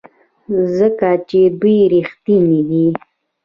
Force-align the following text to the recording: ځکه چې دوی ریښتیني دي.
ځکه 0.77 1.09
چې 1.29 1.41
دوی 1.59 1.77
ریښتیني 1.93 2.61
دي. 2.69 2.85